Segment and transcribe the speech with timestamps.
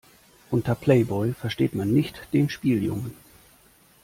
[0.49, 3.13] Unter Playboy versteht man nicht den Spieljungen.